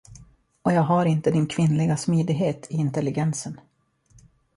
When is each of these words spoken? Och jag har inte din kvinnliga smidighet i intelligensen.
Och 0.61 0.71
jag 0.73 0.81
har 0.81 1.05
inte 1.05 1.31
din 1.31 1.47
kvinnliga 1.47 1.97
smidighet 1.97 2.71
i 2.71 2.75
intelligensen. 2.75 3.59